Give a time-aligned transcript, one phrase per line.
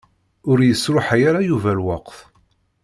[0.49, 2.17] Ur yesṛuḥay ara Yuba lweqt.